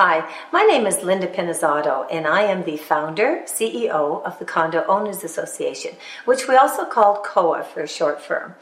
[0.00, 4.84] Hi, my name is Linda Pinizzato, and I am the founder, CEO of the Condo
[4.86, 8.54] Owners Association, which we also called COA for short firm.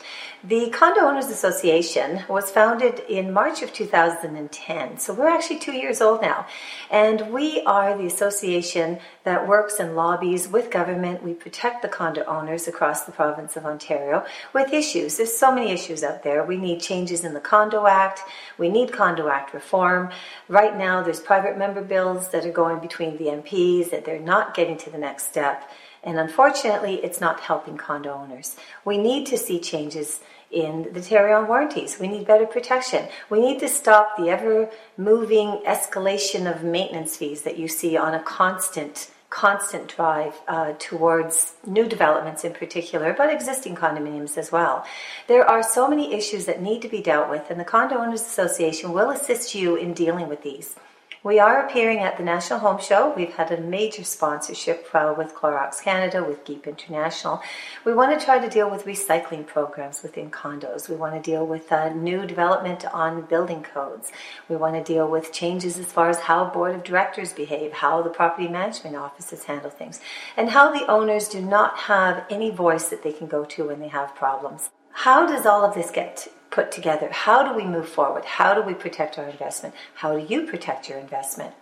[0.48, 6.00] The Condo Owners Association was founded in March of 2010, so we're actually two years
[6.00, 6.46] old now.
[6.88, 11.24] And we are the association that works and lobbies with government.
[11.24, 15.16] We protect the condo owners across the province of Ontario with issues.
[15.16, 16.44] There's so many issues out there.
[16.44, 18.20] We need changes in the Condo Act,
[18.56, 20.10] we need Condo Act reform.
[20.46, 24.54] Right now, there's private member bills that are going between the MPs that they're not
[24.54, 25.68] getting to the next step.
[26.04, 28.54] And unfortunately, it's not helping condo owners.
[28.84, 31.98] We need to see changes in the Tarion warranties.
[31.98, 33.08] We need better protection.
[33.30, 38.14] We need to stop the ever moving escalation of maintenance fees that you see on
[38.14, 44.86] a constant constant drive uh, towards new developments in particular, but existing condominiums as well.
[45.26, 48.22] There are so many issues that need to be dealt with, and the Condo Owners
[48.22, 50.76] Association will assist you in dealing with these.
[51.24, 53.12] We are appearing at the National Home Show.
[53.16, 57.42] We've had a major sponsorship uh, with Clorox Canada, with Geep International.
[57.84, 60.88] We want to try to deal with recycling programs within condos.
[60.88, 64.12] We want to deal with uh, new development on building codes.
[64.48, 68.02] We want to deal with changes as far as how board of directors behave, how
[68.02, 70.00] the property management offices handle things,
[70.36, 73.80] and how the owners do not have any voice that they can go to when
[73.80, 74.70] they have problems.
[75.00, 77.10] How does all of this get put together.
[77.12, 78.24] How do we move forward?
[78.24, 79.74] How do we protect our investment?
[79.96, 81.52] How do you protect your investment?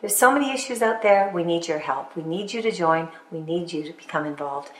[0.00, 1.30] There's so many issues out there.
[1.34, 2.16] We need your help.
[2.16, 3.10] We need you to join.
[3.30, 4.70] We need you to become involved.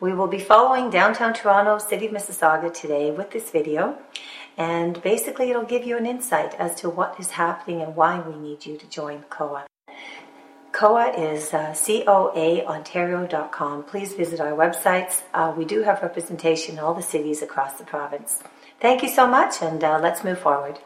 [0.00, 3.98] We will be following downtown Toronto, City of Mississauga today with this video.
[4.56, 8.34] And basically, it'll give you an insight as to what is happening and why we
[8.34, 9.66] need you to join COA.
[10.78, 13.82] COA is uh, coaontario.com.
[13.82, 15.22] Please visit our websites.
[15.34, 18.44] Uh, we do have representation in all the cities across the province.
[18.80, 20.78] Thank you so much, and uh, let's move forward.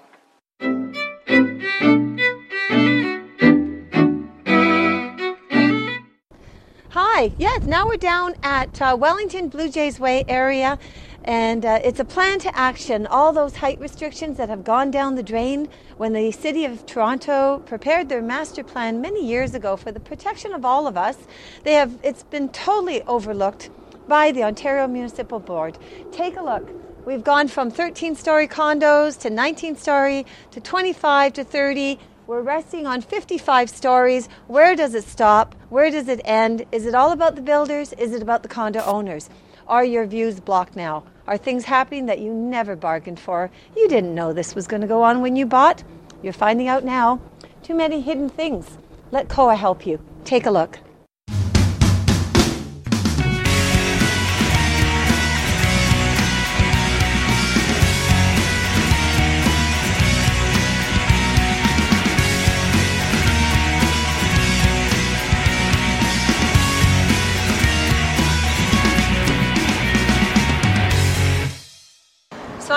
[7.14, 10.78] Hi, yes, now we're down at uh, Wellington Blue Jays Way area,
[11.24, 13.06] and uh, it's a plan to action.
[13.06, 15.68] All those height restrictions that have gone down the drain
[15.98, 20.54] when the City of Toronto prepared their master plan many years ago for the protection
[20.54, 21.18] of all of us,
[21.64, 23.68] they have it's been totally overlooked
[24.08, 25.76] by the Ontario Municipal Board.
[26.12, 26.66] Take a look.
[27.04, 31.98] We've gone from 13 story condos to 19 story to 25 to 30.
[32.28, 34.28] We're resting on 55 stories.
[34.46, 35.56] Where does it stop?
[35.70, 36.64] Where does it end?
[36.70, 37.92] Is it all about the builders?
[37.94, 39.28] Is it about the condo owners?
[39.66, 41.02] Are your views blocked now?
[41.26, 43.50] Are things happening that you never bargained for?
[43.76, 45.82] You didn't know this was going to go on when you bought.
[46.22, 47.20] You're finding out now.
[47.64, 48.78] Too many hidden things.
[49.10, 49.98] Let COA help you.
[50.24, 50.78] Take a look.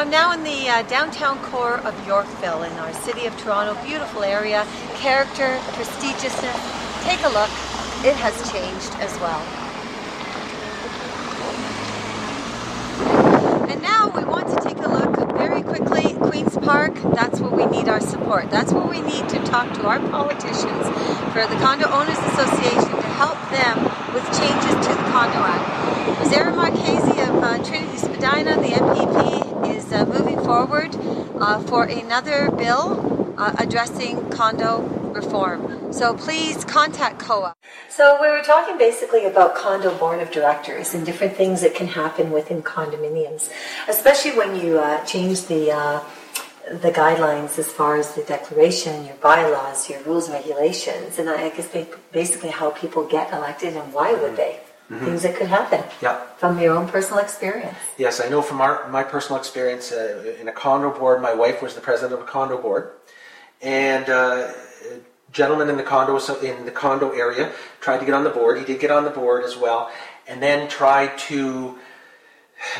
[0.06, 3.74] I'm now in the uh, downtown core of Yorkville in our City of Toronto.
[3.84, 7.02] Beautiful area, character, prestigiousness.
[7.02, 7.50] Take a look.
[8.06, 9.42] It has changed as well.
[13.68, 16.14] And now we want to take a look very quickly.
[16.30, 18.52] Queen's Park, that's where we need our support.
[18.52, 20.86] That's where we need to talk to our politicians
[21.34, 23.84] for the Condo Owners Association to help them
[24.14, 26.20] with changes to the Condo Act.
[26.20, 29.45] Rosario Marchese of uh, Trinity Spadina, the MPP,
[30.46, 30.96] forward
[31.40, 34.82] uh, for another bill uh, addressing condo
[35.14, 35.92] reform.
[35.92, 37.56] So please contact COA.
[37.90, 41.88] So we were talking basically about condo board of directors and different things that can
[41.88, 43.50] happen within condominiums,
[43.88, 46.04] especially when you uh, change the uh,
[46.70, 51.50] the guidelines as far as the declaration, your bylaws, your rules and regulations, and I
[51.50, 54.60] guess they basically how people get elected and why would they?
[54.90, 55.06] Mm-hmm.
[55.06, 55.84] Things that could happen.
[56.00, 56.22] Yeah.
[56.38, 57.76] From your own personal experience.
[57.98, 61.24] Yes, I know from our, my personal experience uh, in a condo board.
[61.24, 62.92] My wife was the president of a condo board,
[63.64, 64.52] and uh,
[64.92, 67.52] a gentleman in the condo in the condo area
[67.82, 68.60] tried to get on the board.
[68.60, 69.90] He did get on the board as well,
[70.28, 71.80] and then tried to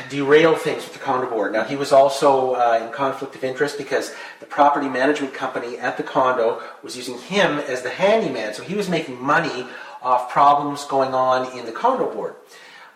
[0.08, 1.52] derail things with the condo board.
[1.52, 5.96] Now he was also uh, in conflict of interest because the property management company at
[5.96, 9.66] the condo was using him as the handyman, so he was making money
[10.06, 12.36] off problems going on in the condo board.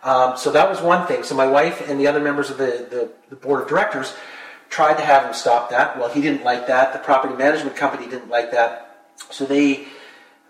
[0.01, 1.23] Um, so that was one thing.
[1.23, 4.15] So my wife and the other members of the, the, the, board of directors
[4.69, 5.99] tried to have him stop that.
[5.99, 6.93] Well, he didn't like that.
[6.93, 9.09] The property management company didn't like that.
[9.29, 9.87] So they,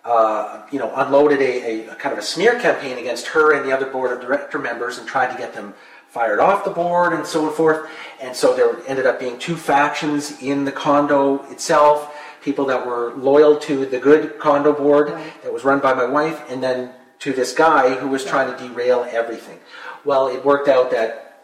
[0.06, 3.68] uh, you know, unloaded a, a, a, kind of a smear campaign against her and
[3.68, 5.74] the other board of director members and tried to get them
[6.10, 7.90] fired off the board and so forth.
[8.22, 13.13] And so there ended up being two factions in the condo itself people that were
[13.15, 15.43] loyal to the good condo board right.
[15.43, 18.67] that was run by my wife, and then to this guy who was trying to
[18.67, 19.59] derail everything.
[20.03, 21.43] Well, it worked out that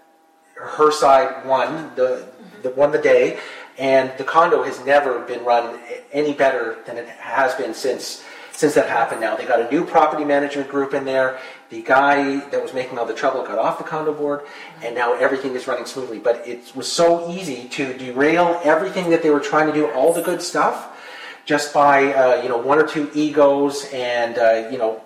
[0.55, 2.61] her side won the, mm-hmm.
[2.63, 3.39] the won the day,
[3.77, 5.79] and the condo has never been run
[6.11, 9.21] any better than it has been since since that happened.
[9.21, 11.39] Now they got a new property management group in there.
[11.69, 14.41] The guy that was making all the trouble got off the condo board,
[14.83, 16.19] and now everything is running smoothly.
[16.19, 20.13] But it was so easy to derail everything that they were trying to do, all
[20.13, 20.97] the good stuff,
[21.45, 25.01] just by uh, you know one or two egos and uh, you know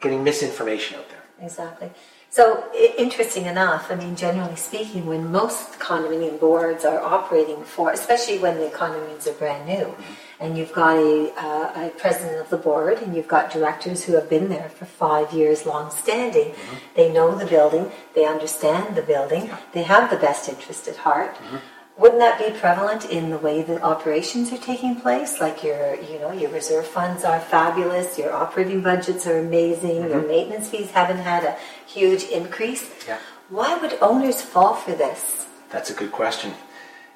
[0.00, 1.22] getting misinformation out there.
[1.40, 1.90] Exactly.
[2.34, 2.64] So,
[2.98, 8.58] interesting enough, I mean, generally speaking, when most condominium boards are operating for, especially when
[8.58, 10.12] the condominiums are brand new, mm-hmm.
[10.40, 14.14] And you've got a, uh, a, president of the board and you've got directors who
[14.14, 16.76] have been there for five years long standing, mm-hmm.
[16.96, 19.58] they know the building, they understand the building, yeah.
[19.72, 21.34] they have the best interest at heart.
[21.36, 21.56] Mm-hmm
[21.96, 25.40] wouldn't that be prevalent in the way that operations are taking place?
[25.40, 30.10] Like your, you know, your reserve funds are fabulous, your operating budgets are amazing, mm-hmm.
[30.10, 32.90] your maintenance fees haven't had a huge increase.
[33.06, 33.18] Yeah.
[33.48, 35.46] Why would owners fall for this?
[35.70, 36.54] That's a good question.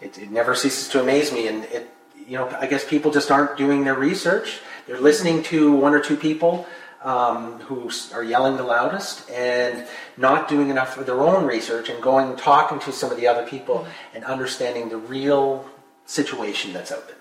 [0.01, 1.91] It, it never ceases to amaze me, and it,
[2.29, 4.61] you know, I guess people just aren't doing their research.
[4.87, 6.67] They're listening to one or two people
[7.03, 9.87] um, who are yelling the loudest and
[10.19, 13.47] not doing enough of their own research and going talking to some of the other
[13.47, 15.69] people and understanding the real
[16.05, 17.18] situation that's out there.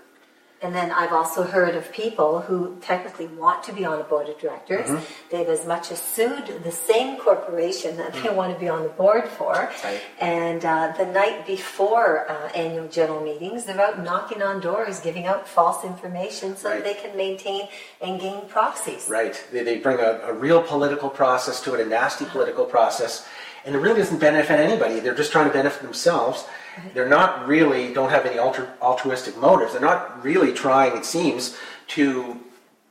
[0.62, 4.28] And then I've also heard of people who technically want to be on a board
[4.28, 4.90] of directors.
[4.90, 5.30] Mm-hmm.
[5.30, 8.24] They've as much as sued the same corporation that mm-hmm.
[8.24, 9.54] they want to be on the board for.
[9.84, 10.02] Right.
[10.20, 15.28] And uh, the night before uh, annual general meetings, they're out knocking on doors, giving
[15.28, 16.84] out false information so right.
[16.84, 17.68] that they can maintain
[18.02, 19.08] and gain proxies.
[19.08, 19.40] Right.
[19.52, 23.28] They, they bring a, a real political process to it, a nasty political process.
[23.68, 25.00] And it really doesn't benefit anybody.
[25.00, 26.46] They're just trying to benefit themselves
[26.94, 29.74] they're not really, don't have any altru- altruistic motives.
[29.74, 31.58] They're not really trying, it seems,
[31.90, 32.40] to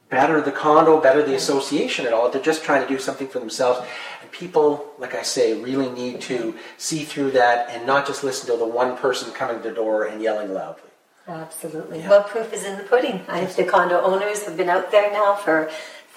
[0.08, 2.30] better the condo, better the association at all.
[2.30, 3.86] They're just trying to do something for themselves.
[4.22, 8.50] And people, like I say, really need to see through that and not just listen
[8.50, 10.82] to the one person coming to the door and yelling loudly.
[11.28, 12.00] Absolutely.
[12.00, 12.10] Yeah.
[12.10, 13.24] Well, proof is in the pudding.
[13.28, 15.70] I, the condo owners have been out there now for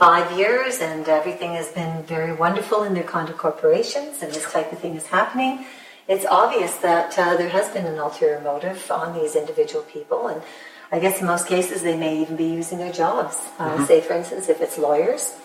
[0.03, 4.71] five years, and everything has been very wonderful in their condo corporations, and this type
[4.71, 5.65] of thing is happening
[6.09, 10.41] it's obvious that uh, there has been an ulterior motive on these individual people, and
[10.91, 13.37] I guess in most cases they may even be using their jobs.
[13.59, 13.85] Uh, mm-hmm.
[13.85, 15.37] Say, for instance, if it's lawyers.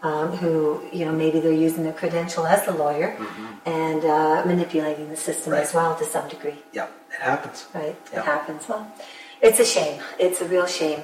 [0.00, 3.68] Um, who you know maybe they're using their credential as a lawyer mm-hmm.
[3.68, 5.62] and uh, manipulating the system right.
[5.62, 6.54] as well to some degree.
[6.72, 7.66] Yeah, it happens.
[7.74, 8.20] Right, yeah.
[8.20, 8.68] it happens.
[8.68, 8.86] Well,
[9.42, 10.00] it's a shame.
[10.20, 11.00] It's a real shame.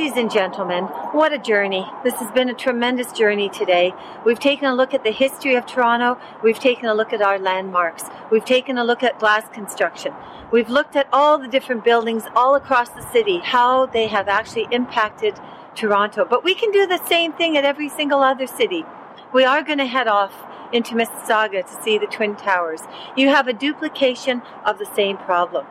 [0.00, 1.86] Ladies and gentlemen, what a journey.
[2.04, 3.92] This has been a tremendous journey today.
[4.24, 6.18] We've taken a look at the history of Toronto.
[6.42, 8.04] We've taken a look at our landmarks.
[8.32, 10.14] We've taken a look at glass construction.
[10.50, 14.68] We've looked at all the different buildings all across the city, how they have actually
[14.72, 15.38] impacted
[15.74, 16.24] Toronto.
[16.24, 18.86] But we can do the same thing at every single other city.
[19.34, 20.32] We are going to head off
[20.72, 22.80] into Mississauga to see the Twin Towers.
[23.18, 25.66] You have a duplication of the same problem.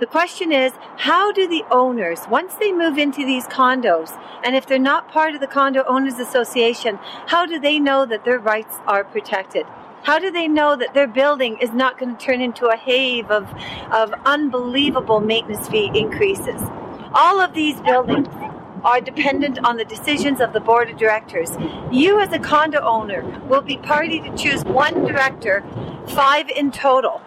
[0.00, 4.64] The question is, how do the owners, once they move into these condos, and if
[4.64, 8.76] they're not part of the Condo Owners Association, how do they know that their rights
[8.86, 9.66] are protected?
[10.04, 13.32] How do they know that their building is not going to turn into a haven
[13.32, 13.52] of,
[13.90, 16.62] of unbelievable maintenance fee increases?
[17.12, 18.28] All of these buildings
[18.84, 21.50] are dependent on the decisions of the board of directors.
[21.90, 25.64] You, as a condo owner, will be party to choose one director,
[26.06, 27.20] five in total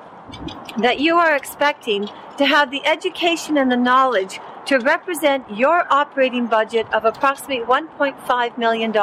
[0.78, 6.48] that you are expecting to have the education and the knowledge to represent your operating
[6.48, 8.94] budget of approximately $1.5 million.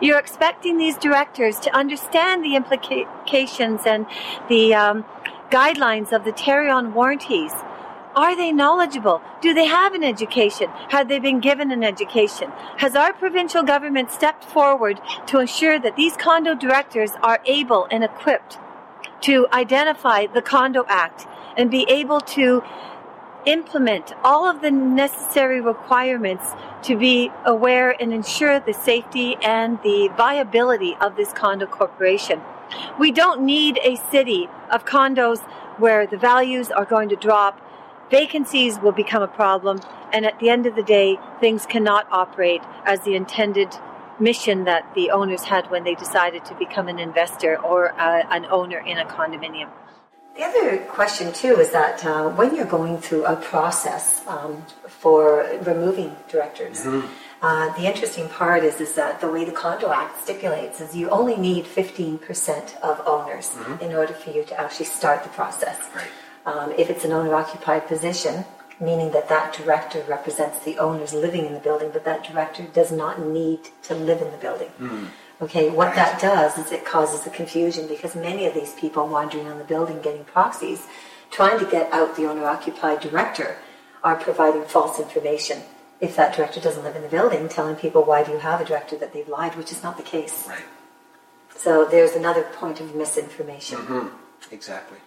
[0.00, 4.06] You're expecting these directors to understand the implications and
[4.48, 5.04] the um,
[5.50, 7.52] guidelines of the Tarion warranties.
[8.16, 9.22] Are they knowledgeable?
[9.40, 10.68] Do they have an education?
[10.88, 12.50] Have they been given an education?
[12.78, 18.02] Has our provincial government stepped forward to ensure that these condo directors are able and
[18.02, 18.58] equipped
[19.22, 22.62] to identify the Condo Act and be able to
[23.46, 26.44] implement all of the necessary requirements
[26.82, 32.40] to be aware and ensure the safety and the viability of this condo corporation.
[32.98, 35.40] We don't need a city of condos
[35.78, 37.60] where the values are going to drop,
[38.10, 39.80] vacancies will become a problem,
[40.12, 43.74] and at the end of the day, things cannot operate as the intended
[44.20, 48.46] mission that the owners had when they decided to become an investor or uh, an
[48.46, 49.70] owner in a condominium.
[50.36, 55.46] The other question, too, is that uh, when you're going through a process um, for
[55.62, 57.06] removing directors, mm-hmm.
[57.42, 61.10] uh, the interesting part is, is that the way the Condo Act stipulates is you
[61.10, 63.82] only need 15% of owners mm-hmm.
[63.84, 65.78] in order for you to actually start the process.
[65.94, 66.06] Right.
[66.46, 68.44] Um, if it's an owner occupied position,
[68.80, 72.90] meaning that that director represents the owners living in the building, but that director does
[72.90, 74.68] not need to live in the building.
[74.68, 75.06] Hmm.
[75.42, 79.46] Okay, what that does is it causes a confusion because many of these people wandering
[79.46, 80.86] on the building getting proxies,
[81.30, 83.56] trying to get out the owner occupied director,
[84.02, 85.62] are providing false information.
[86.00, 88.64] If that director doesn't live in the building, telling people why do you have a
[88.64, 90.46] director that they've lied, which is not the case.
[90.48, 90.64] Right.
[91.56, 93.78] So there's another point of misinformation.
[93.78, 94.54] Mm-hmm.
[94.54, 94.98] Exactly.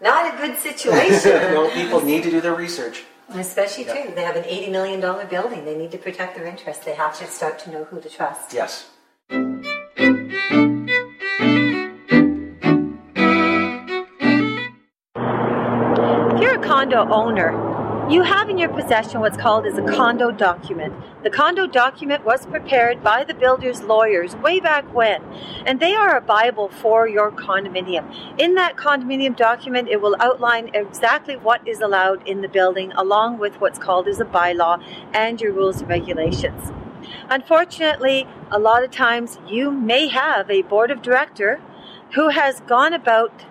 [0.00, 1.30] Not a good situation.
[1.54, 3.04] no, people need to do their research.
[3.34, 4.06] Especially Yeah.
[4.06, 5.64] too, they have an eighty million dollar building.
[5.64, 6.84] They need to protect their interests.
[6.84, 8.52] They have to start to know who to trust.
[8.52, 8.88] Yes.
[15.16, 17.50] If you're a condo owner,
[18.10, 20.92] you have in your possession what's called as a condo document.
[21.22, 25.22] The condo document was prepared by the builder's lawyers way back when,
[25.64, 28.12] and they are a bible for your condominium.
[28.36, 33.38] In that condominium document, it will outline exactly what is allowed in the building, along
[33.38, 34.82] with what's called as a bylaw
[35.14, 36.72] and your rules and regulations.
[37.28, 41.60] Unfortunately, a lot of times you may have a board of director
[42.14, 43.44] who has gone about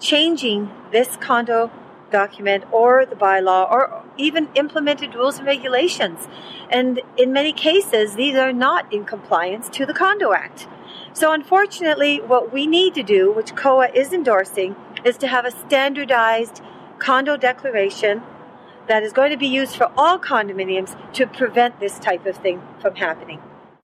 [0.00, 1.70] changing this condo
[2.10, 6.28] document or the bylaw or even implemented rules and regulations.
[6.70, 10.68] And in many cases, these are not in compliance to the Condo Act.
[11.12, 15.50] So, unfortunately, what we need to do, which COA is endorsing, is to have a
[15.50, 16.62] standardized
[16.98, 18.22] condo declaration
[18.86, 22.62] that is going to be used for all condominiums to prevent this type of thing
[22.80, 23.40] from happening.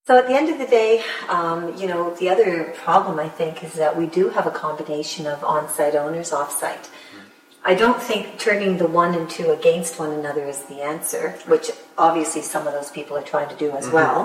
[0.07, 3.65] So at the end of the day, um, you know, the other problem I think
[3.65, 6.89] is that we do have a combination of on-site owners, off-site.
[7.71, 11.67] I don't think turning the one and two against one another is the answer, which
[11.99, 14.21] obviously some of those people are trying to do as well,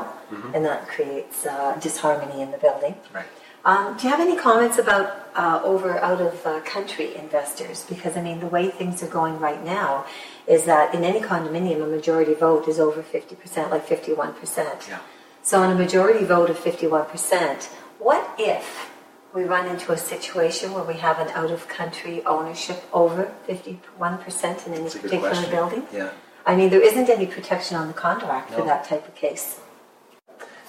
[0.53, 2.95] and that creates uh, disharmony in the building.
[3.11, 3.25] Right.
[3.65, 7.85] Um, do you have any comments about uh, over out of uh, country investors?
[7.89, 10.05] Because I mean, the way things are going right now
[10.47, 14.87] is that in any condominium, a majority vote is over fifty percent, like fifty-one percent.
[14.87, 14.99] Yeah.
[15.41, 18.90] So on a majority vote of fifty-one percent, what if
[19.33, 24.73] we run into a situation where we have an out-of-country ownership over fifty-one percent in
[24.73, 25.87] any That's a good particular building?
[25.93, 26.09] Yeah.
[26.45, 29.59] I mean, there isn't any protection on the Condo Act for that type of case.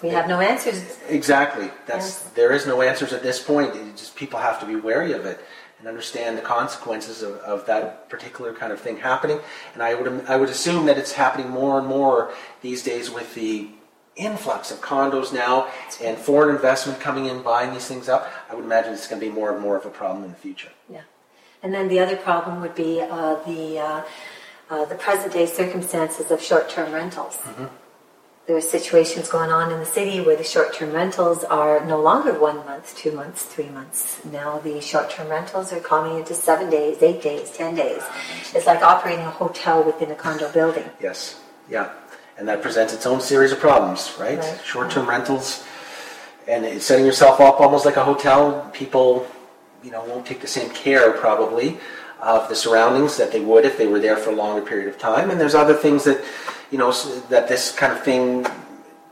[0.02, 0.99] We have no answers.
[1.09, 1.71] Exactly.
[1.87, 2.31] That's Yes.
[2.35, 3.75] there is no answers at this point.
[3.76, 5.40] It just people have to be wary of it
[5.78, 9.40] and understand the consequences of, of that particular kind of thing happening.
[9.75, 13.35] And I would I would assume that it's happening more and more these days with
[13.35, 13.69] the
[14.16, 15.69] influx of condos now
[16.02, 18.31] and foreign investment coming in buying these things up.
[18.50, 20.37] I would imagine it's going to be more and more of a problem in the
[20.37, 20.71] future.
[20.90, 21.02] Yeah.
[21.62, 24.02] And then the other problem would be uh, the uh,
[24.71, 27.38] uh, the present day circumstances of short term rentals.
[28.47, 32.00] There are situations going on in the city where the short term rentals are no
[32.00, 34.25] longer one month, two months, three months.
[34.25, 38.02] Now the short term rentals are coming into seven days, eight days, ten days.
[38.52, 40.90] It's like operating a hotel within a condo building.
[41.00, 41.40] Yes.
[41.71, 41.92] Yeah.
[42.42, 44.40] And that presents its own series of problems, right?
[44.40, 44.61] Right.
[44.64, 45.64] Short-term rentals,
[46.49, 48.68] and it's setting yourself up almost like a hotel.
[48.72, 49.28] People,
[49.84, 51.78] you know, won't take the same care probably
[52.20, 54.99] of the surroundings that they would if they were there for a longer period of
[54.99, 55.30] time.
[55.30, 56.20] And there's other things that,
[56.72, 56.90] you know,
[57.28, 58.44] that this kind of thing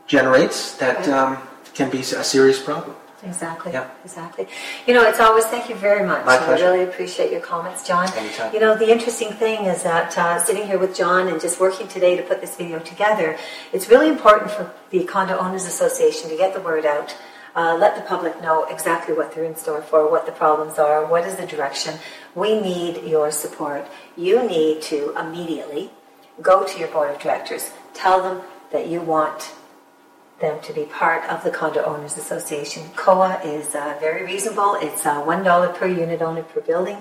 [0.08, 1.38] generates that um,
[1.72, 2.96] can be a serious problem.
[3.22, 3.72] Exactly.
[3.72, 3.90] Yeah.
[4.04, 4.46] Exactly.
[4.86, 6.24] You know, it's always thank you very much.
[6.24, 6.64] My pleasure.
[6.64, 8.10] I really appreciate your comments, John.
[8.14, 8.54] Anytime.
[8.54, 11.86] You know, the interesting thing is that uh, sitting here with John and just working
[11.88, 13.36] today to put this video together,
[13.72, 17.16] it's really important for the Condo Owners Association to get the word out.
[17.54, 21.04] Uh, let the public know exactly what they're in store for, what the problems are,
[21.04, 21.98] what is the direction.
[22.34, 23.88] We need your support.
[24.16, 25.90] You need to immediately
[26.40, 29.52] go to your board of directors, tell them that you want
[30.40, 32.82] them to be part of the Condo Owners Association.
[32.97, 34.76] COA is uh, very reasonable.
[34.80, 36.99] It's uh, $1 per unit owner per building.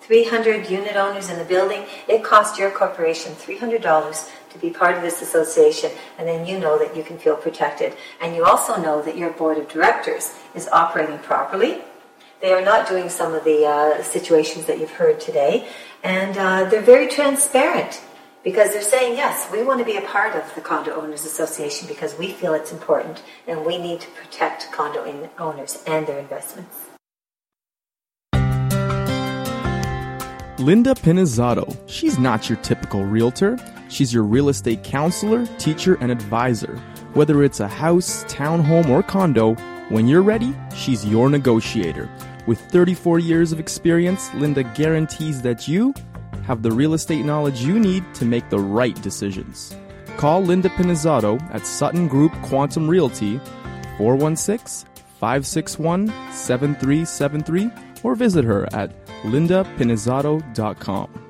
[0.00, 1.84] 300 unit owners in the building.
[2.08, 6.78] It costs your corporation $300 to be part of this association, and then you know
[6.78, 7.94] that you can feel protected.
[8.20, 11.82] And you also know that your board of directors is operating properly.
[12.40, 15.68] They are not doing some of the uh, situations that you've heard today,
[16.02, 18.00] and uh, they're very transparent
[18.42, 21.86] because they're saying, yes, we want to be a part of the Condo Owners Association
[21.88, 25.04] because we feel it's important and we need to protect condo
[25.38, 26.76] owners and their investments.
[30.58, 31.74] Linda Pinizzato.
[31.86, 33.58] She's not your typical realtor.
[33.88, 36.76] She's your real estate counselor, teacher, and advisor.
[37.14, 39.54] Whether it's a house, townhome, or condo,
[39.88, 42.10] when you're ready, she's your negotiator.
[42.46, 45.94] With 34 years of experience, Linda guarantees that you
[46.50, 49.72] have the real estate knowledge you need to make the right decisions.
[50.16, 53.38] Call Linda Pinizzato at Sutton Group Quantum Realty
[53.98, 54.88] 416
[55.20, 57.70] 561 7373
[58.02, 58.90] or visit her at
[59.22, 61.29] lindapinizzato.com.